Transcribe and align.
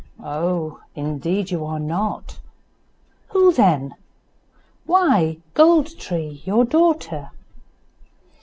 "Oh! 0.23 0.79
indeed 0.95 1.51
you 1.51 1.63
are 1.63 1.79
not." 1.79 2.39
"Who 3.27 3.53
then?" 3.53 3.93
"Why, 4.87 5.37
Gold 5.53 5.95
tree, 5.99 6.41
your 6.43 6.65
daughter." 6.65 7.29